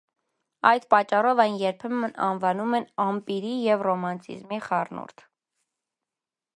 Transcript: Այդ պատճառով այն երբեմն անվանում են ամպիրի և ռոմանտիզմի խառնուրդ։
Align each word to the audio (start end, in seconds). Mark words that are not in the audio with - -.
Այդ 0.69 0.85
պատճառով 0.93 1.41
այն 1.43 1.57
երբեմն 1.63 2.15
անվանում 2.29 2.73
են 2.79 2.89
ամպիրի 3.05 3.55
և 3.69 3.87
ռոմանտիզմի 3.91 4.63
խառնուրդ։ 4.71 5.29